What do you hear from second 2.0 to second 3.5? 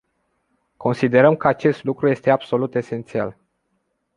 este absolut esențial.